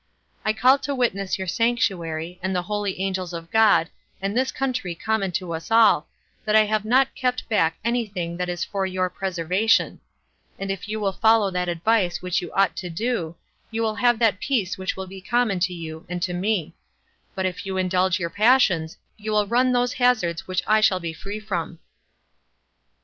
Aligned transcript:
I 0.43 0.51
call 0.51 0.79
to 0.79 0.95
witness 0.95 1.37
your 1.37 1.45
sanctuary, 1.47 2.39
and 2.41 2.55
the 2.55 2.63
holy 2.63 2.99
angels 2.99 3.33
of 3.33 3.51
God, 3.51 3.87
and 4.19 4.35
this 4.35 4.51
country 4.51 4.95
common 4.95 5.31
to 5.33 5.51
us 5.53 5.69
all, 5.69 6.07
that 6.43 6.55
I 6.55 6.63
have 6.63 6.83
not 6.83 7.13
kept 7.13 7.47
back 7.49 7.77
any 7.85 8.07
thing 8.07 8.35
that 8.37 8.49
is 8.49 8.63
for 8.65 8.83
your 8.87 9.11
preservation; 9.11 9.99
and 10.57 10.71
if 10.71 10.87
you 10.87 10.99
will 10.99 11.11
follow 11.11 11.51
that 11.51 11.69
advice 11.69 12.19
which 12.19 12.41
you 12.41 12.51
ought 12.53 12.75
to 12.77 12.89
do, 12.89 13.35
you 13.69 13.83
will 13.83 13.93
have 13.93 14.17
that 14.17 14.39
peace 14.39 14.75
which 14.75 14.97
will 14.97 15.05
be 15.05 15.21
common 15.21 15.59
to 15.59 15.73
you 15.75 16.03
and 16.09 16.19
to 16.23 16.33
me; 16.33 16.73
but 17.35 17.45
if 17.45 17.63
you 17.63 17.77
indulge 17.77 18.17
four 18.17 18.31
passions, 18.31 18.97
you 19.17 19.31
will 19.31 19.45
run 19.45 19.71
those 19.71 19.93
hazards 19.93 20.47
which 20.47 20.63
I 20.65 20.81
shall 20.81 20.99
be 20.99 21.13
free 21.13 21.39
from." 21.39 21.77